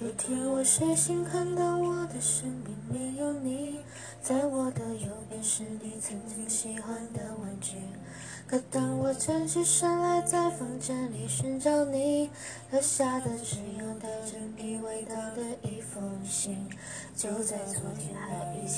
[0.00, 3.80] 有天我睡醒，看到我的身边没有你，
[4.22, 7.78] 在我的右边是你曾经喜欢的玩具。
[8.46, 12.30] 可当我站起身来，在房间里寻找你，
[12.70, 16.68] 留下的只有带着你味道的一封信。
[17.16, 18.77] 就在昨天还一起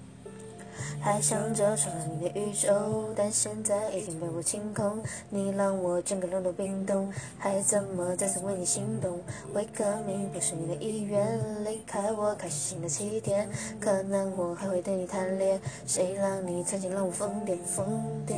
[0.99, 5.01] 还想着闯入你的宇宙，但现在已经被我清空。
[5.29, 9.19] 你让我整个人都冰冻，还怎么再次为你心动？
[9.53, 13.49] 为革命不是你的意愿，离开我开始新的起点。
[13.79, 18.35] 可能我还会对你贪恋，谁让你曾经让我疯癫疯癫？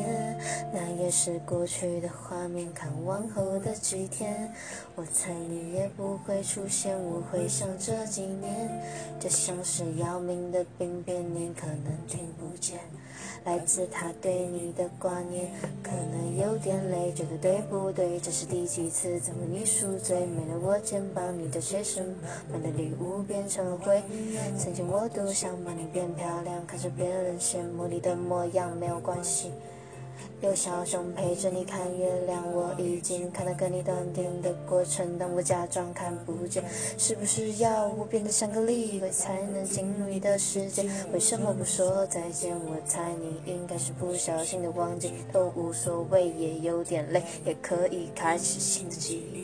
[0.73, 4.51] 那也是过去的画面，看往后的几天，
[4.95, 6.93] 我猜你也不会出现。
[7.03, 8.81] 我会想这几年，
[9.19, 12.43] 就像是要命的病变，你可能听听不。
[13.45, 15.51] 来自他对你的挂念，
[15.83, 18.17] 可能有点累，觉得对不对？
[18.19, 20.25] 这是第几次怎么你赎罪？
[20.25, 22.05] 没了我肩膀，你的学生
[22.49, 24.01] 们的礼物变成了灰。
[24.57, 29.51] 曾经我多想把你变漂亮，看着别人羡慕你的模样，没有关系。
[30.41, 36.63] 有小熊陪着你看月亮，我已经看到跟你断电的过程，但我假装看不见。
[36.97, 40.83] 是不是要我变得像个厉鬼才能进入你的世界？
[41.13, 42.53] 为什么不说再见？
[42.53, 49.42] 我猜你应该是不小心的忘记，都无所谓，也有点累，也可以开始新的记忆。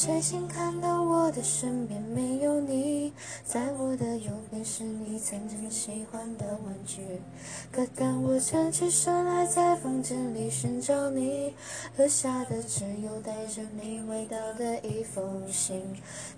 [0.00, 3.12] 睡醒看到我的身边没有你，
[3.44, 7.02] 在我的右边是你曾经喜欢的玩具。
[7.72, 11.52] 可当我站起身来，在房间里寻找你，
[11.96, 15.82] 留下的只有带着你味道的一封信。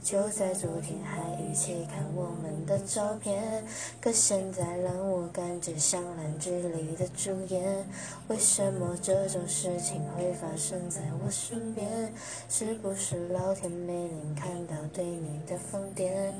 [0.02, 3.62] 就在昨天还一起看我们的照片，
[4.00, 7.86] 可现在让我感觉像烂剧里的主演。
[8.28, 12.10] 为什么这种事情会发生在我身边？
[12.48, 13.49] 是不是老？
[13.50, 16.30] 老天没能看到对你的疯癫，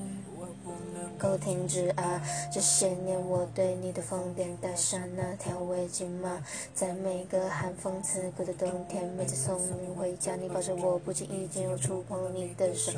[1.19, 2.23] 够停止啊！
[2.53, 6.41] 这些年我对你的疯癫，戴上那条围巾吗？
[6.73, 12.93] 在每个寒风刺骨的冬天，每次送你回家，你抱着我，不经意间又触碰你的手，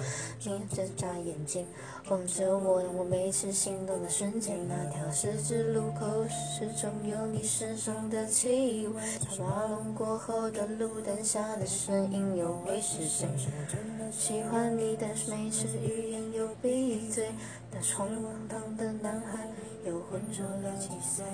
[0.44, 1.66] 你睁大眼睛
[2.10, 9.00] 望着我，让我每次心动的瞬间，那条十字路口始终有你身上的气味，
[9.34, 13.26] 车马龙过后的路灯下的身影又会是谁？
[14.10, 17.30] 喜欢你，但是每次欲言又闭嘴。
[17.70, 18.08] 那闯
[18.48, 19.48] 荡的男孩
[19.86, 21.24] 又浑浊了几岁？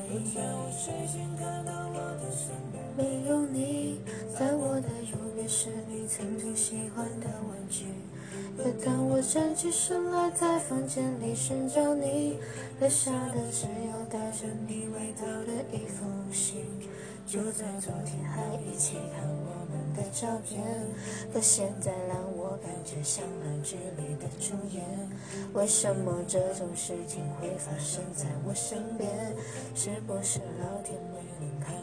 [2.97, 4.01] 没有你，
[4.39, 7.87] 在我的右边是你曾经喜欢的玩具。
[8.56, 12.39] 可当我站起身来，在房间里寻找你，
[12.81, 16.65] 留下的只有带着你味道的一封信。
[17.28, 20.65] 就在昨天还一起看我们的照片，
[21.31, 24.83] 可现在让我感觉像烂剧里的主演。
[25.53, 29.11] 为什么这种事情会发生在我身边？
[29.75, 31.75] 是不是老天没能看？